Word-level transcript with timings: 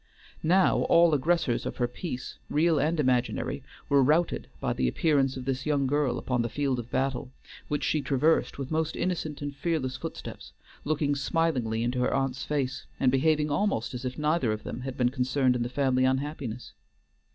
Now 0.41 0.79
all 0.85 1.13
aggressors 1.13 1.63
of 1.63 1.77
her 1.77 1.87
peace, 1.87 2.39
real 2.49 2.79
and 2.79 2.99
imaginary, 2.99 3.61
were 3.87 4.01
routed 4.01 4.47
by 4.59 4.73
the 4.73 4.87
appearance 4.87 5.37
of 5.37 5.45
this 5.45 5.67
young 5.67 5.85
girl 5.85 6.17
upon 6.17 6.41
the 6.41 6.49
field 6.49 6.79
of 6.79 6.89
battle, 6.89 7.31
which 7.67 7.83
she 7.83 8.01
traversed 8.01 8.57
with 8.57 8.71
most 8.71 8.95
innocent 8.95 9.43
and 9.43 9.55
fearless 9.55 9.97
footsteps, 9.97 10.53
looking 10.85 11.13
smilingly 11.15 11.83
into 11.83 11.99
her 11.99 12.15
aunt's 12.15 12.43
face, 12.43 12.87
and 12.99 13.11
behaving 13.11 13.51
almost 13.51 13.93
as 13.93 14.03
if 14.03 14.17
neither 14.17 14.51
of 14.51 14.63
them 14.63 14.81
had 14.81 14.97
been 14.97 15.09
concerned 15.09 15.55
in 15.55 15.61
the 15.61 15.69
family 15.69 16.03
unhappiness. 16.03 16.73